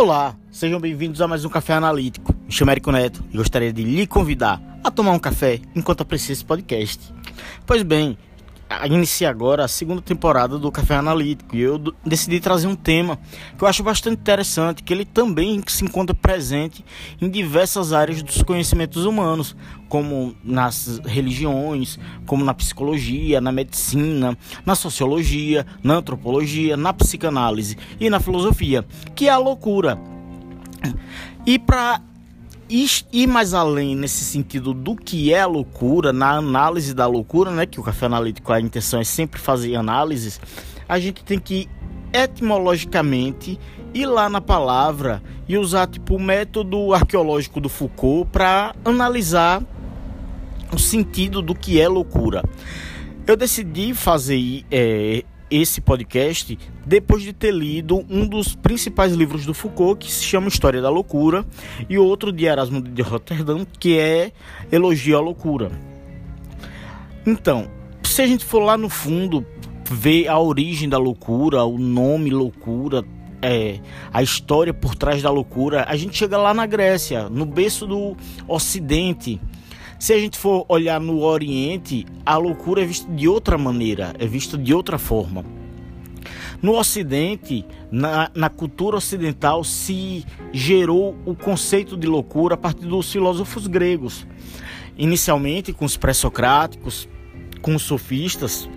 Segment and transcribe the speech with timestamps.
[0.00, 2.34] Olá, sejam bem-vindos a mais um Café Analítico.
[2.46, 6.32] Me chamo Érico Neto e gostaria de lhe convidar a tomar um café enquanto aprecia
[6.32, 7.12] esse podcast.
[7.66, 8.16] Pois bem,
[8.86, 13.18] inicia agora a segunda temporada do Café Analítico e eu decidi trazer um tema
[13.58, 16.84] que eu acho bastante interessante, que ele também se encontra presente
[17.20, 19.56] em diversas áreas dos conhecimentos humanos,
[19.88, 28.08] como nas religiões, como na psicologia, na medicina, na sociologia, na antropologia, na psicanálise e
[28.08, 28.84] na filosofia,
[29.14, 29.98] que é a loucura.
[31.46, 32.00] E para
[32.70, 37.80] ir mais além nesse sentido do que é loucura, na análise da loucura, né, que
[37.80, 40.40] o café analítico a intenção é sempre fazer análises,
[40.88, 41.68] a gente tem que
[42.12, 43.58] etimologicamente
[43.92, 49.62] ir lá na palavra e usar tipo o método arqueológico do Foucault para analisar
[50.72, 52.42] o sentido do que é loucura.
[53.26, 59.52] Eu decidi fazer é, esse podcast depois de ter lido um dos principais livros do
[59.52, 61.44] Foucault, que se chama História da Loucura,
[61.88, 64.32] e outro de Erasmo de Rotterdam, que é
[64.70, 65.70] Elogio à Loucura.
[67.26, 67.68] Então,
[68.02, 69.44] se a gente for lá no fundo
[69.90, 73.04] ver a origem da loucura, o nome loucura,
[73.42, 73.80] é,
[74.12, 78.16] a história por trás da loucura, a gente chega lá na Grécia, no berço do
[78.46, 79.40] Ocidente.
[80.00, 84.26] Se a gente for olhar no Oriente, a loucura é vista de outra maneira, é
[84.26, 85.44] vista de outra forma.
[86.62, 93.12] No Ocidente, na, na cultura ocidental, se gerou o conceito de loucura a partir dos
[93.12, 94.26] filósofos gregos.
[94.96, 97.06] Inicialmente com os pré-socráticos,
[97.60, 98.70] com os sofistas,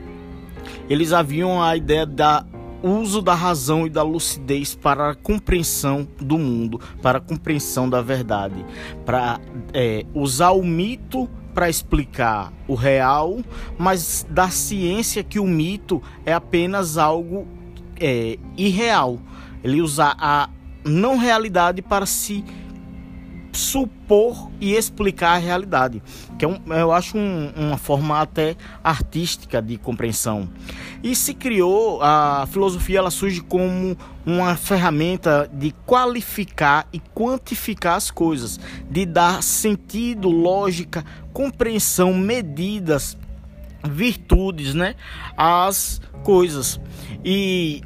[0.90, 2.46] eles haviam a ideia da
[2.84, 8.02] uso da razão e da lucidez para a compreensão do mundo, para a compreensão da
[8.02, 8.66] verdade,
[9.06, 9.40] para
[9.74, 13.40] é, usar o mito para explicar o real,
[13.78, 17.48] mas da ciência que o mito é apenas algo
[18.00, 19.20] é, irreal.
[19.64, 20.50] Ele usa a
[20.84, 22.44] não realidade para se
[23.54, 26.02] supor e explicar a realidade,
[26.38, 30.50] que é um, eu acho um, uma forma até artística de compreensão.
[31.04, 38.10] E se criou a filosofia, ela surge como uma ferramenta de qualificar e quantificar as
[38.10, 38.60] coisas,
[38.90, 43.18] de dar sentido, lógica, compreensão, medidas,
[43.84, 44.96] virtudes, né,
[45.38, 46.80] às coisas.
[47.24, 47.84] E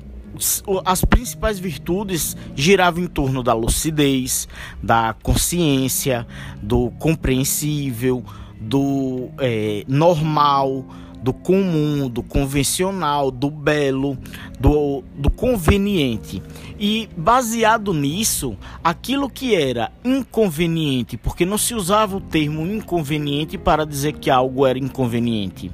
[0.85, 4.47] as principais virtudes giravam em torno da lucidez,
[4.81, 6.27] da consciência,
[6.61, 8.23] do compreensível,
[8.59, 10.85] do é, normal,
[11.21, 14.17] do comum, do convencional, do belo,
[14.59, 16.41] do, do conveniente.
[16.79, 23.85] E baseado nisso, aquilo que era inconveniente, porque não se usava o termo inconveniente para
[23.85, 25.71] dizer que algo era inconveniente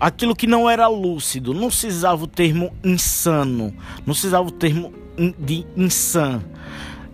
[0.00, 3.74] aquilo que não era lúcido, não se usava o termo insano,
[4.06, 4.92] não se usava o termo
[5.38, 6.42] de insan.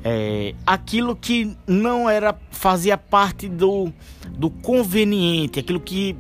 [0.05, 3.93] É, aquilo que não era fazia parte do,
[4.31, 6.17] do conveniente, aquilo que,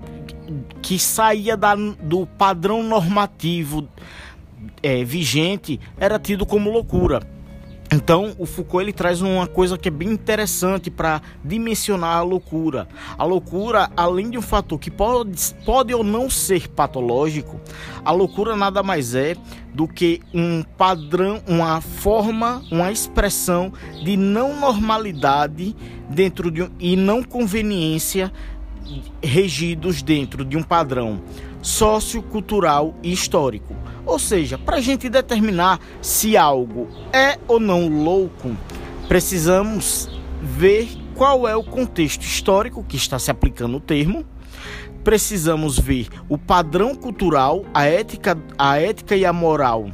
[0.82, 3.88] que saía da, do padrão normativo
[4.82, 7.35] é, vigente era tido como loucura.
[7.92, 12.88] Então, o Foucault ele traz uma coisa que é bem interessante para dimensionar a loucura.
[13.16, 17.60] A loucura, além de um fator que pode, pode ou não ser patológico,
[18.04, 19.36] a loucura nada mais é
[19.72, 23.72] do que um padrão, uma forma, uma expressão
[24.04, 25.76] de não normalidade
[26.10, 28.32] dentro de um, e não conveniência
[29.22, 31.20] regidos dentro de um padrão
[31.66, 33.74] sociocultural e histórico.
[34.06, 38.56] Ou seja, para a gente determinar se algo é ou não louco,
[39.08, 40.08] precisamos
[40.40, 44.24] ver qual é o contexto histórico que está se aplicando o termo.
[45.02, 49.90] Precisamos ver o padrão cultural, a ética, a ética e a moral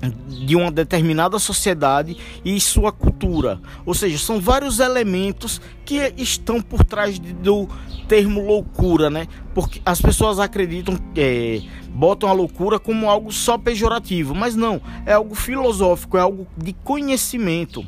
[0.00, 3.60] de uma determinada sociedade e sua cultura.
[3.84, 7.68] Ou seja, são vários elementos que estão por trás do
[8.06, 9.26] termo loucura, né?
[9.54, 11.60] Porque as pessoas acreditam, é,
[11.90, 16.72] botam a loucura como algo só pejorativo, mas não, é algo filosófico, é algo de
[16.72, 17.84] conhecimento.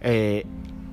[0.00, 0.44] É,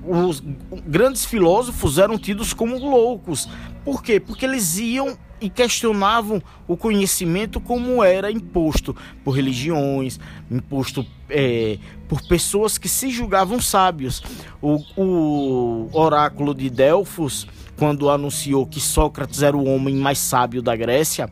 [0.05, 0.43] os
[0.85, 3.47] grandes filósofos eram tidos como loucos.
[3.83, 4.19] Por quê?
[4.19, 8.95] Porque eles iam e questionavam o conhecimento como era imposto
[9.25, 10.17] por religiões,
[10.49, 11.77] imposto é,
[12.07, 14.23] por pessoas que se julgavam sábios.
[14.61, 17.45] O, o oráculo de Delfos,
[17.77, 21.29] quando anunciou que Sócrates era o homem mais sábio da Grécia,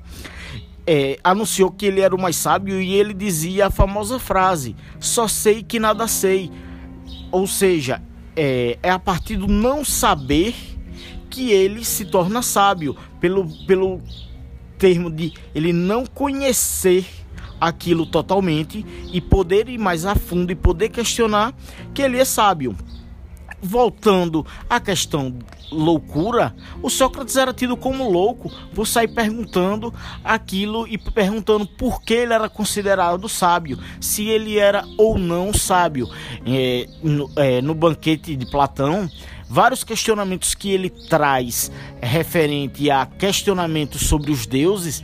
[0.85, 5.25] é, anunciou que ele era o mais sábio e ele dizia a famosa frase: só
[5.25, 6.51] sei que nada sei.
[7.31, 8.01] Ou seja,
[8.35, 10.70] é, é a partir do não saber
[11.31, 14.01] que ele se torna sábio, pelo, pelo
[14.77, 17.05] termo de ele não conhecer
[17.59, 21.53] aquilo totalmente e poder ir mais a fundo e poder questionar
[21.93, 22.75] que ele é sábio.
[23.63, 25.37] Voltando à questão
[25.71, 29.93] loucura, o Sócrates era tido como louco por sair perguntando
[30.23, 36.09] aquilo e perguntando por que ele era considerado sábio, se ele era ou não sábio.
[36.45, 39.07] É, no, é, no banquete de Platão,
[39.51, 41.69] vários questionamentos que ele traz
[42.01, 45.03] referente a questionamentos sobre os deuses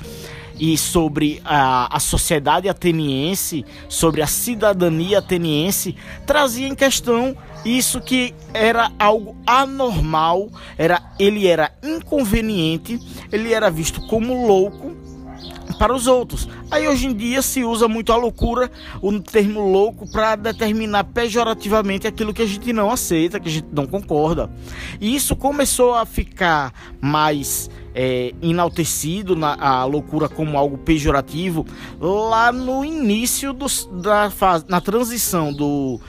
[0.58, 7.36] e sobre a, a sociedade ateniense, sobre a cidadania ateniense, trazia em questão
[7.66, 12.98] isso que era algo anormal, era ele era inconveniente,
[13.30, 14.96] ele era visto como louco
[15.78, 16.48] para os outros.
[16.70, 18.70] Aí hoje em dia se usa muito a loucura,
[19.02, 23.68] o termo louco, para determinar pejorativamente aquilo que a gente não aceita, que a gente
[23.72, 24.50] não concorda.
[25.00, 31.66] E isso começou a ficar mais é, enaltecido na, a loucura como algo pejorativo
[32.00, 36.00] lá no início dos, da fase, na transição do,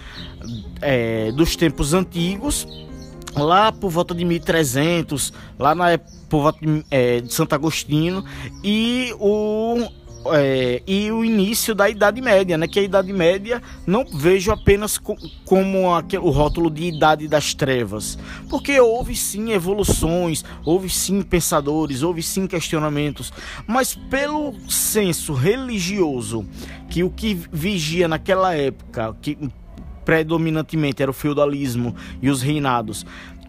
[0.81, 2.88] é, dos tempos antigos
[3.35, 5.99] lá por volta de 1300, lá na
[6.29, 8.25] por volta de, é, de Santo Agostinho
[8.63, 9.89] e o
[10.33, 12.67] é, e o início da Idade Média, né?
[12.67, 17.55] Que a Idade Média não vejo apenas co como aquele, o rótulo de Idade das
[17.55, 23.33] Trevas, porque houve sim evoluções, houve sim pensadores, houve sim questionamentos,
[23.67, 26.45] mas pelo senso religioso
[26.91, 29.39] que o que vigia naquela época, que
[30.09, 33.05] predominantemente era o feudalismo e os reinados,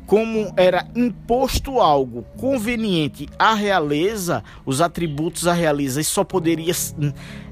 [0.06, 6.74] como era imposto algo conveniente à realeza, os atributos à realeza, e só poderia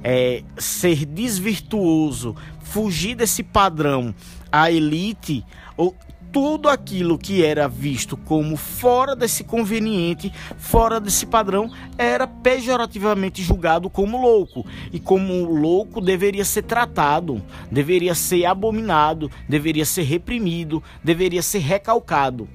[0.03, 4.13] é, ser desvirtuoso, fugir desse padrão
[4.51, 5.45] à elite,
[5.77, 5.95] ou
[6.31, 13.89] tudo aquilo que era visto como fora desse conveniente, fora desse padrão, era pejorativamente julgado
[13.89, 14.65] como louco.
[14.91, 17.41] E como louco deveria ser tratado,
[17.71, 22.47] deveria ser abominado, deveria ser reprimido, deveria ser recalcado.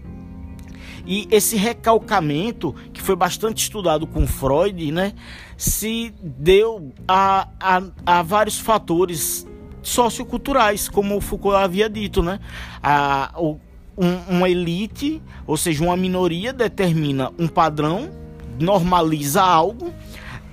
[1.06, 5.12] E esse recalcamento, que foi bastante estudado com Freud, né,
[5.56, 9.46] se deu a, a, a vários fatores
[9.82, 12.40] socioculturais, como o Foucault havia dito, né?
[12.82, 13.58] A, o,
[13.96, 18.11] um, uma elite, ou seja, uma minoria determina um padrão,
[18.58, 19.93] normaliza algo,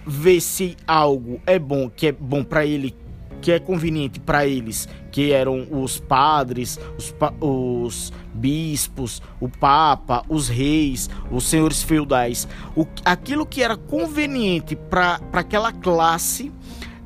[0.05, 2.95] vê se algo é bom, que é bom para ele,
[3.41, 10.47] que é conveniente para eles, que eram os padres, os, os, bispos, o papa, os
[10.47, 12.47] reis, os senhores feudais.
[12.75, 16.51] O, aquilo que era conveniente para aquela classe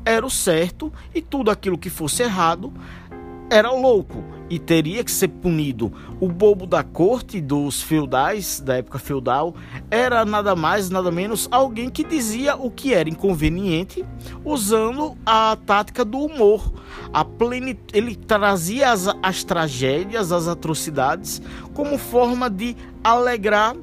[0.05, 2.73] era o certo e tudo aquilo que fosse errado
[3.49, 5.91] era louco e teria que ser punido.
[6.19, 9.53] O bobo da corte dos feudais, da época feudal,
[9.91, 14.03] era nada mais, nada menos alguém que dizia o que era inconveniente,
[14.43, 16.73] usando a tática do humor.
[17.13, 17.25] A.
[17.93, 21.41] Ele trazia as, as tragédias, as atrocidades,
[21.73, 23.75] como forma de alegrar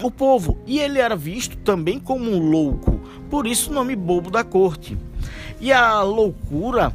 [0.00, 0.58] o povo.
[0.66, 4.96] E ele era visto também como um louco, por isso o nome bobo da corte.
[5.60, 6.92] E a loucura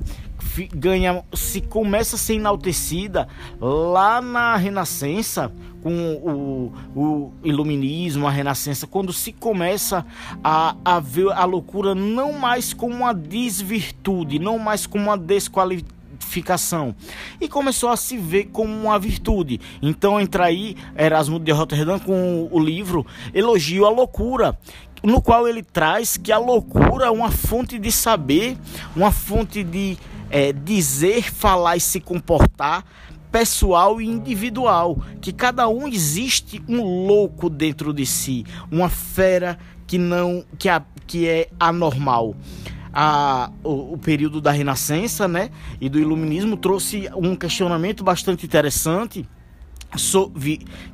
[0.73, 3.27] ganha, se começa a ser enaltecida
[3.59, 5.51] lá na Renascença,
[5.83, 10.05] com o, o iluminismo, a Renascença, quando se começa
[10.43, 15.97] a, a ver a loucura não mais como uma desvirtude, não mais como uma desqualificação
[17.39, 19.59] e começou a se ver como uma virtude.
[19.81, 24.57] Então entra aí Erasmo de Rotterdam com o livro Elogio à Loucura,
[25.03, 28.57] no qual ele traz que a loucura é uma fonte de saber,
[28.95, 29.97] uma fonte de
[30.29, 32.83] é, dizer, falar e se comportar
[33.31, 39.97] pessoal e individual, que cada um existe um louco dentro de si, uma fera que
[39.97, 42.35] não que, a, que é anormal.
[42.93, 49.23] A, o, o, período da Renascença, né, e do Iluminismo trouxe um questionamento bastante interessante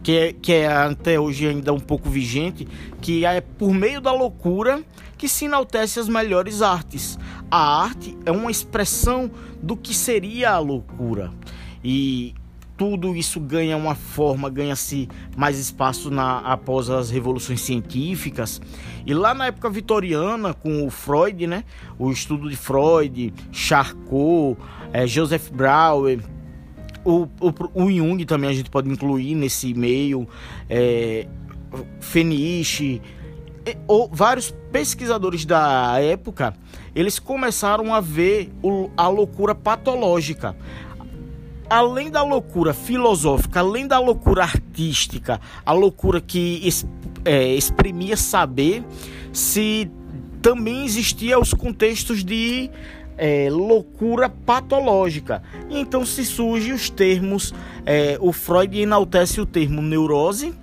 [0.04, 2.68] que, é, que é até hoje ainda um pouco vigente,
[3.02, 4.84] que é por meio da loucura
[5.18, 7.18] que se enaltece as melhores artes.
[7.50, 9.32] A arte é uma expressão
[9.62, 11.32] do que seria a loucura.
[11.84, 12.36] E
[12.76, 15.08] tudo isso ganha uma forma, ganha-se
[15.38, 18.62] mais espaço na, após as revoluções científicas.
[19.06, 21.64] E lá na época vitoriana, com o Freud, né?
[21.98, 24.58] O estudo de Freud, Charcot,
[24.92, 26.20] é, Joseph Brauer,
[27.04, 30.28] o, o, o Jung também a gente pode incluir nesse meio,
[30.70, 31.28] é,
[32.00, 33.02] Feniche,
[33.88, 36.54] ou vários pesquisadores da época,
[36.96, 40.56] eles começaram a ver o, a loucura patológica.
[41.70, 46.62] Além da loucura filosófica, além da loucura artística, a loucura que
[47.26, 48.84] é, exprimia saber,
[49.32, 49.90] se
[50.42, 52.70] também existia os contextos de
[53.18, 55.42] é, loucura patológica.
[55.70, 57.54] E então se surgem os termos,
[57.86, 60.54] é, o Freud enaltece o termo neurose,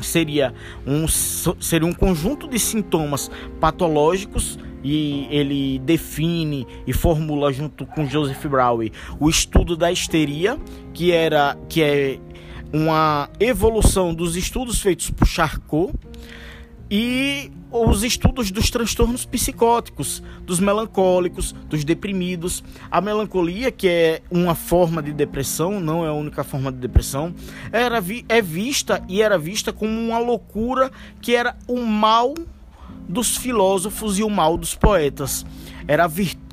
[0.00, 0.54] seria
[0.86, 8.46] um, seria um conjunto de sintomas patológicos e ele define e formula junto com Joseph
[8.46, 8.78] Brown
[9.18, 10.58] o estudo da histeria,
[10.94, 12.18] que era que é
[12.72, 15.92] uma evolução dos estudos feitos por Charcot
[16.90, 22.64] e os estudos dos transtornos psicóticos, dos melancólicos, dos deprimidos.
[22.90, 27.34] A melancolia, que é uma forma de depressão, não é a única forma de depressão,
[27.72, 32.34] era vi é vista e era vista como uma loucura que era o mal
[33.08, 35.44] dos filósofos e o mal dos poetas.
[35.86, 36.49] Era virtude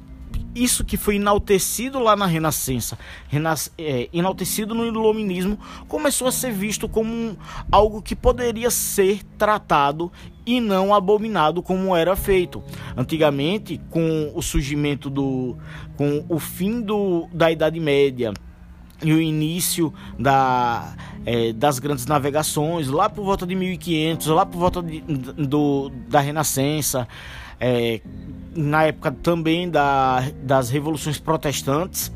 [0.63, 2.97] isso que foi enaltecido lá na Renascença,
[3.27, 7.35] renas, é, enaltecido no Iluminismo, começou a ser visto como um,
[7.71, 10.11] algo que poderia ser tratado
[10.45, 12.63] e não abominado como era feito.
[12.95, 15.57] Antigamente, com o surgimento do.
[15.95, 18.33] com o fim do, da Idade Média
[19.03, 20.95] e o início da,
[21.25, 26.19] é, das grandes navegações, lá por volta de 1500, lá por volta de, do, da
[26.19, 27.07] Renascença,
[27.59, 28.01] é,
[28.55, 32.11] na época também da, das revoluções protestantes,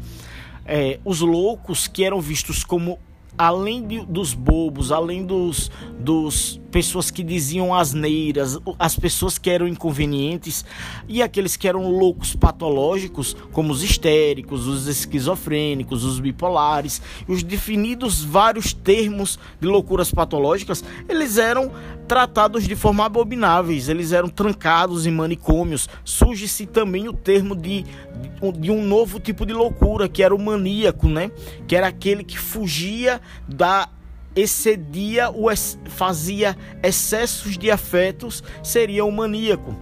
[0.65, 2.99] é, os loucos que eram vistos como
[3.37, 9.67] além de, dos bobos, além dos, dos pessoas que diziam asneiras, as pessoas que eram
[9.67, 10.63] inconvenientes
[11.07, 18.23] e aqueles que eram loucos patológicos, como os histéricos, os esquizofrênicos, os bipolares, os definidos
[18.23, 21.71] vários termos de loucuras patológicas, eles eram
[22.07, 25.87] tratados de forma abomináveis, eles eram trancados em manicômios.
[26.03, 27.85] Surge-se também o termo de,
[28.59, 31.31] de um novo tipo de loucura, que era o maníaco, né?
[31.67, 33.87] Que era aquele que fugia da
[34.35, 35.47] excedia o
[35.89, 39.75] fazia excessos de afetos seria o maníaco.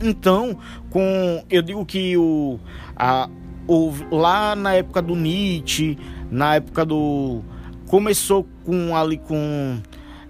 [0.00, 0.58] Então,
[0.90, 2.58] com eu digo que o,
[2.96, 3.28] a,
[3.66, 5.98] o lá na época do Nietzsche,
[6.30, 7.42] na época do
[7.86, 9.80] começou com ali com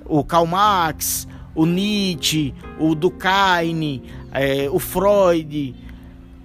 [0.05, 5.75] o Karl Marx, o Nietzsche, o Durkheim, é, o Freud,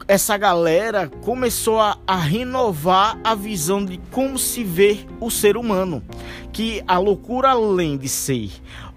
[0.07, 6.01] essa galera começou a, a, renovar a visão de como se vê o ser humano.
[6.51, 8.49] Que a loucura, além de ser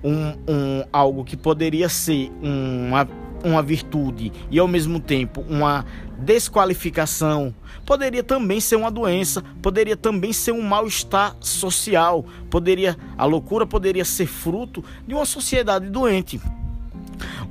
[0.02, 3.07] um, um algo que poderia ser uma,
[3.45, 5.85] uma virtude e ao mesmo tempo uma
[6.19, 7.54] desqualificação,
[7.85, 14.04] poderia também ser uma doença, poderia também ser um mal-estar social, poderia a loucura poderia
[14.04, 16.40] ser fruto de uma sociedade doente.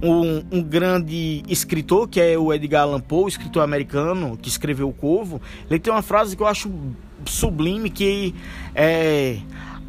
[0.02, 4.94] Um, um, grande escritor, que é o Edgar Allan Poe, escritor americano, que escreveu O
[4.94, 6.72] Corvo, ele tem uma frase que eu acho
[7.26, 8.34] sublime, que
[8.74, 9.40] é,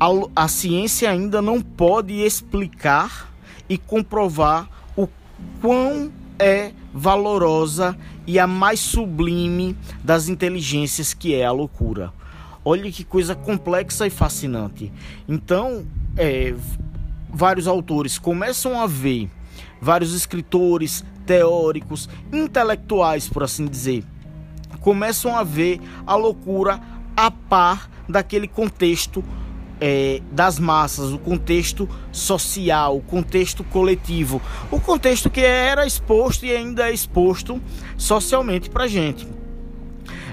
[0.00, 3.30] a, a ciência ainda não pode explicar
[3.68, 4.66] e comprovar
[4.96, 5.06] o
[5.60, 12.12] quão é valorosa e a mais sublime das inteligências que é a loucura.
[12.64, 14.90] Olha que coisa complexa e fascinante.
[15.28, 15.84] Então,
[16.16, 16.54] é,
[17.30, 19.28] vários autores começam a ver
[19.80, 24.04] vários escritores, teóricos, intelectuais, por assim dizer,
[24.80, 26.80] começam a ver a loucura
[27.16, 29.22] a par daquele contexto
[29.80, 36.54] é, das massas, o contexto social, o contexto coletivo, o contexto que era exposto e
[36.54, 37.60] ainda é exposto
[37.96, 39.26] socialmente para gente.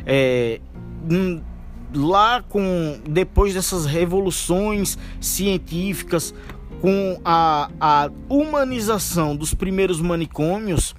[0.05, 0.59] É,
[1.93, 6.33] lá com depois dessas revoluções científicas
[6.81, 10.95] com a, a humanização dos primeiros manicômios,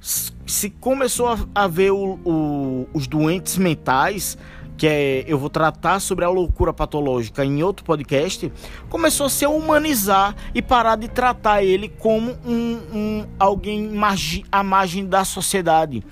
[0.00, 4.38] se começou a, a ver o, o, os doentes mentais
[4.76, 8.52] que é, eu vou tratar sobre a loucura patológica em outro podcast,
[8.88, 13.90] começou a se humanizar e parar de tratar ele como um, um alguém
[14.52, 16.04] à margem da sociedade.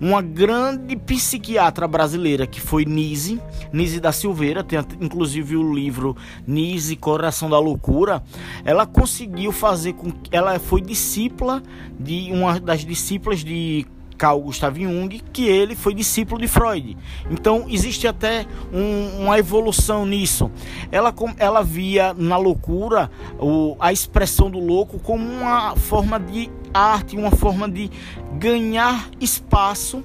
[0.00, 3.40] Uma grande psiquiatra brasileira que foi Nise,
[3.72, 6.16] Nise da Silveira, tem inclusive o livro
[6.46, 8.22] Nise Coração da Loucura.
[8.64, 11.62] Ela conseguiu fazer com que ela foi discípula
[11.98, 16.96] de uma das discípulas de Carl Gustav Jung, que ele foi discípulo de Freud.
[17.30, 20.50] Então existe até um, uma evolução nisso.
[20.90, 27.16] Ela, ela via na loucura o, a expressão do louco como uma forma de arte,
[27.16, 27.90] uma forma de
[28.38, 30.02] ganhar espaço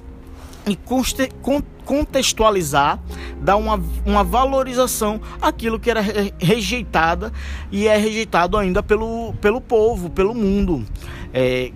[0.68, 0.78] e
[1.84, 3.00] contextualizar,
[3.40, 6.00] dar uma, uma valorização àquilo que era
[6.38, 7.32] rejeitada
[7.72, 10.84] e é rejeitado ainda pelo, pelo povo, pelo mundo.
[11.32, 11.72] É,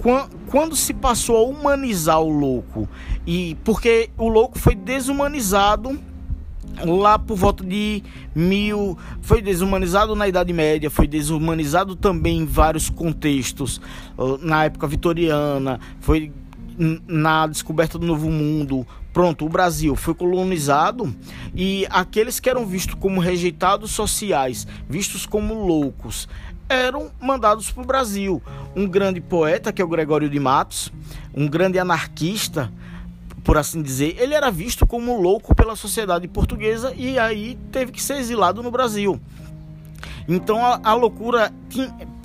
[0.00, 0.28] quando
[0.76, 2.88] se passou a humanizar o louco
[3.26, 5.98] e porque o louco foi desumanizado
[6.84, 8.02] lá por volta de
[8.34, 8.96] mil.
[9.20, 13.80] Foi desumanizado na Idade Média, foi desumanizado também em vários contextos,
[14.40, 16.32] na época vitoriana, foi
[17.06, 18.86] na descoberta do Novo Mundo.
[19.12, 21.14] Pronto, o Brasil foi colonizado
[21.54, 26.28] e aqueles que eram vistos como rejeitados sociais, vistos como loucos,
[26.68, 28.42] eram mandados para o Brasil.
[28.74, 30.92] Um grande poeta, que é o Gregório de Matos,
[31.34, 32.72] um grande anarquista,
[33.44, 38.02] por assim dizer, ele era visto como louco pela sociedade portuguesa e aí teve que
[38.02, 39.20] ser exilado no Brasil.
[40.26, 41.52] Então a, a loucura,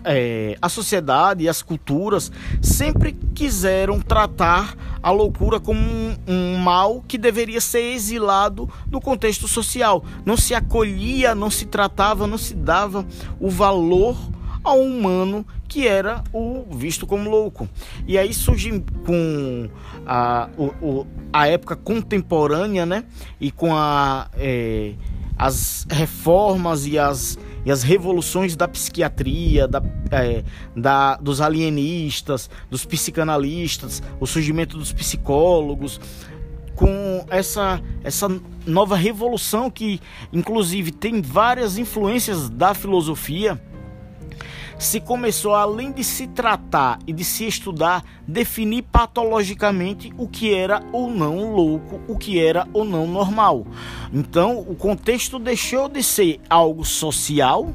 [0.04, 7.04] é, a sociedade e as culturas sempre quiseram tratar a loucura como um, um, mal
[7.08, 10.04] que deveria ser exilado do contexto social.
[10.26, 13.06] Não se acolhia, não se tratava, não se dava
[13.40, 14.18] o valor
[14.64, 17.70] ao humano que era o visto como louco.
[18.08, 19.70] E aí surge com
[20.06, 23.06] a, o, a época contemporânea, né?
[23.40, 24.96] E com a, é,
[25.38, 30.44] as reformas e as, e as revoluções da psiquiatria, da, é,
[30.76, 36.00] da, dos alienistas, dos psicanalistas, o surgimento dos psicólogos,
[36.76, 38.30] com essa, essa
[38.66, 40.00] nova revolução que,
[40.32, 43.62] inclusive, tem várias influências da filosofia
[44.80, 50.82] se começou, além de se tratar e de se estudar, definir patologicamente o que era
[50.94, 53.68] ou não louco, o que era ou não normal.
[54.14, 57.74] Então, o contexto deixou de ser algo social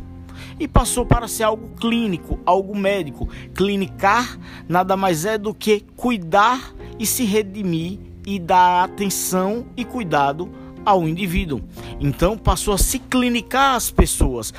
[0.58, 3.28] e passou para ser algo clínico, algo médico.
[3.54, 10.63] Clinicar nada mais é do que cuidar e se redimir e dar atenção e cuidado
[10.84, 11.62] ao indivíduo.
[12.00, 14.52] Então passou a se clinicar as pessoas.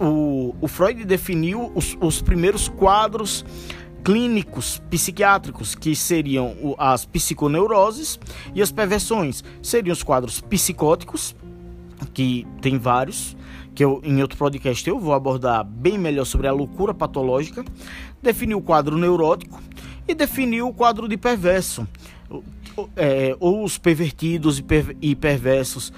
[0.00, 3.44] O, o Freud definiu os, os primeiros quadros
[4.04, 8.18] clínicos psiquiátricos, que seriam as psiconeuroses
[8.54, 9.44] e as perversões.
[9.62, 11.34] Seriam os quadros psicóticos,
[12.12, 13.36] que tem vários,
[13.74, 17.64] que eu, em outro podcast eu vou abordar bem melhor sobre a loucura patológica.
[18.20, 19.60] Definiu o quadro neurótico
[20.06, 21.86] e definiu o quadro de perverso,
[22.96, 25.92] é, os pervertidos e, per, perversos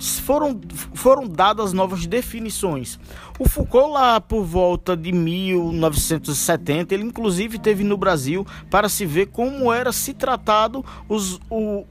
[0.00, 0.58] foram,
[0.94, 2.98] foram dadas novas definições.
[3.38, 9.26] O Foucault, lá por volta de 1970, ele inclusive teve no Brasil para se ver
[9.26, 11.84] como era se tratado os, o,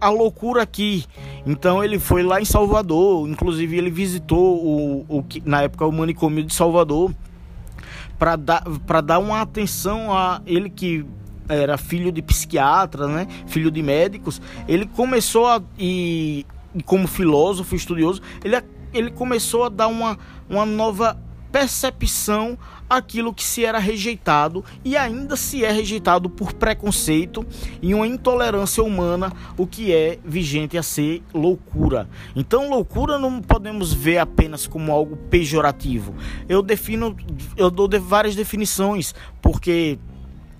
[0.00, 1.04] a loucura aqui.
[1.46, 6.44] Então ele foi lá em Salvador, inclusive ele visitou o, o na época o manicômio
[6.44, 7.12] de Salvador
[8.18, 8.64] para dar,
[9.04, 11.04] dar uma atenção a ele que
[11.48, 13.26] era filho de psiquiatra, né?
[13.46, 14.40] Filho de médicos.
[14.66, 16.46] Ele começou a e,
[16.84, 21.18] como filósofo estudioso, ele, ele começou a dar uma, uma nova
[21.54, 22.58] percepção
[22.90, 27.46] aquilo que se era rejeitado e ainda se é rejeitado por preconceito
[27.80, 32.08] e uma intolerância humana, o que é vigente a ser loucura.
[32.34, 36.12] Então, loucura não podemos ver apenas como algo pejorativo.
[36.48, 37.16] Eu defino,
[37.56, 39.96] eu dou várias definições, porque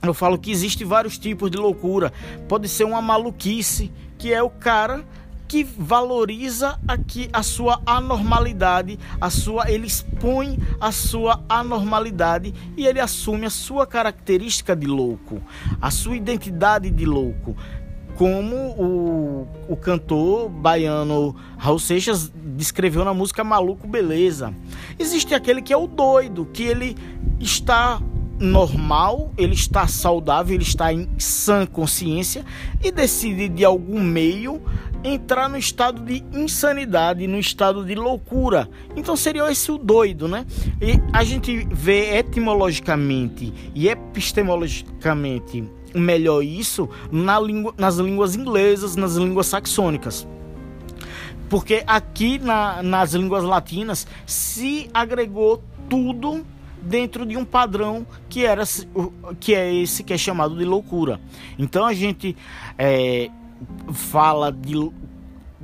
[0.01, 2.13] eu falo que existe vários tipos de loucura.
[2.47, 5.05] Pode ser uma maluquice, que é o cara
[5.55, 12.99] que valoriza aqui a sua anormalidade, a sua ele expõe a sua anormalidade e ele
[12.99, 15.41] assume a sua característica de louco,
[15.81, 17.57] a sua identidade de louco.
[18.17, 24.53] Como o, o cantor baiano Raul Seixas descreveu na música Maluco Beleza.
[24.99, 26.97] Existe aquele que é o doido, que ele
[27.39, 28.03] está
[28.39, 32.45] normal, ele está saudável, ele está em sã consciência
[32.83, 34.61] e decide de algum meio
[35.05, 38.69] entrar no estado de insanidade, no estado de loucura.
[38.97, 40.47] Então seria esse o doido, né?
[40.81, 49.15] E a gente vê etimologicamente e epistemologicamente melhor isso na língua, nas línguas inglesas, nas
[49.15, 50.27] línguas saxônicas.
[51.51, 56.45] Porque aqui na, nas línguas latinas se agregou tudo
[56.85, 58.63] dentro de um padrão que era
[59.41, 61.21] que é esse que é chamado de loucura.
[61.59, 62.37] Então a gente
[62.79, 63.31] é,
[63.93, 64.75] fala de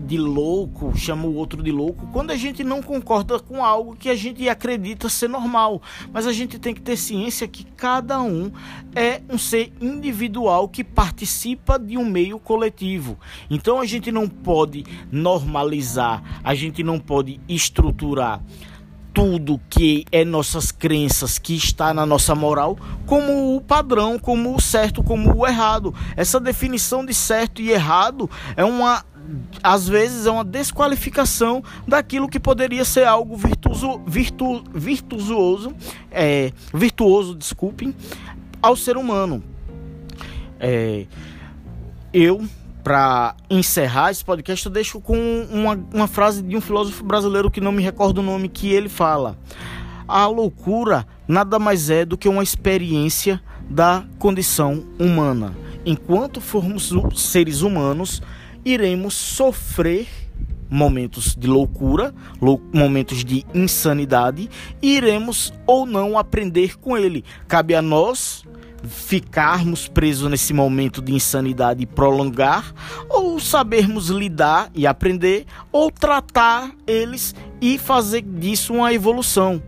[0.06, 4.08] de louco, chama o outro de louco, quando a gente não concorda com algo que
[4.08, 5.82] a gente acredita ser normal.
[6.12, 8.50] Mas a gente tem que ter ciência que cada um
[8.94, 13.18] é um ser individual que participa de um meio coletivo.
[13.50, 18.42] Então a gente não pode normalizar, a gente não pode estruturar
[19.12, 24.60] tudo que é nossas crenças, que está na nossa moral, como o padrão, como o
[24.60, 25.94] certo, como o errado.
[26.16, 29.04] Essa definição de certo e errado é uma
[29.62, 35.72] às vezes é uma desqualificação daquilo que poderia ser algo virtuoso, virtu, virtuoso,
[36.10, 37.94] é, virtuoso, desculpem,
[38.60, 39.42] ao ser humano.
[40.58, 41.06] É,
[42.12, 42.44] eu
[42.82, 45.16] para encerrar esse podcast, eu deixo com
[45.50, 48.88] uma, uma frase de um filósofo brasileiro que não me recordo o nome, que ele
[48.88, 49.38] fala:
[50.08, 55.54] A loucura nada mais é do que uma experiência da condição humana.
[55.84, 58.22] Enquanto formos seres humanos,
[58.64, 60.06] iremos sofrer
[60.68, 64.48] momentos de loucura, lou momentos de insanidade,
[64.80, 67.24] e iremos ou não aprender com ele.
[67.48, 68.44] Cabe a nós
[68.82, 72.72] ficarmos presos nesse momento de insanidade e prolongar,
[73.08, 79.62] ou sabermos lidar e aprender, ou tratar eles e fazer disso uma evolução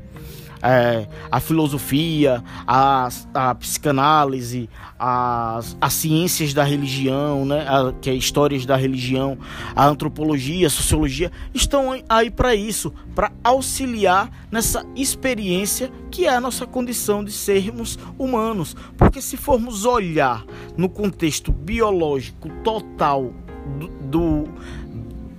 [0.63, 8.15] é, a filosofia, a, a psicanálise, as, as ciências da religião, né, a, que é
[8.15, 9.37] histórias da religião,
[9.75, 16.41] a antropologia, a sociologia, estão aí para isso, para auxiliar nessa experiência que é a
[16.41, 18.77] nossa condição de sermos humanos.
[18.97, 20.45] Porque se formos olhar
[20.77, 23.33] no contexto biológico total
[23.79, 24.49] do, do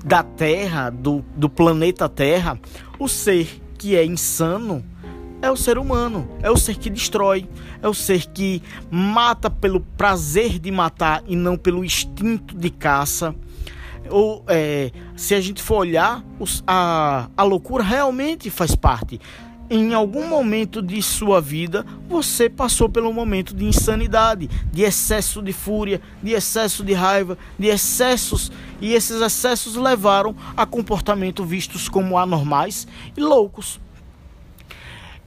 [0.04, 2.60] da Terra, do, do planeta Terra,
[3.00, 4.84] o ser que é insano
[5.43, 7.45] é o ser humano, é o ser que destrói,
[7.82, 13.36] é o ser que mata pelo prazer de matar e não pelo instinto de caça.
[14.10, 16.23] Ou é, se a gente for olhar,
[16.65, 19.19] a, a loucura realmente faz parte.
[19.69, 25.51] Em algum momento de sua vida, você passou pelo momento de insanidade, de excesso de
[25.51, 32.17] fúria, de excesso de raiva, de excessos, e esses excessos levaram a comportamentos vistos como
[32.17, 33.84] anormais e loucos.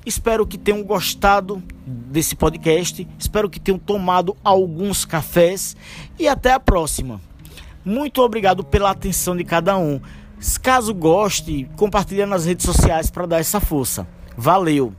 [0.06, 3.06] Espero que tenham gostado desse podcast.
[3.18, 5.76] Espero que tenham tomado alguns cafés.
[6.16, 7.20] E até a próxima.
[7.84, 10.00] Muito obrigado pela atenção de cada um.
[10.62, 14.06] Caso goste, compartilhe nas redes sociais para dar essa força.
[14.36, 14.94] Valeu!